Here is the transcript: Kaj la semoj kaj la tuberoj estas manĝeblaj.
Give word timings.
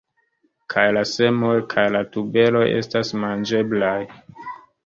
Kaj 0.73 0.85
la 0.97 1.03
semoj 1.09 1.51
kaj 1.75 1.85
la 1.97 2.01
tuberoj 2.17 2.65
estas 2.81 3.15
manĝeblaj. 3.27 3.97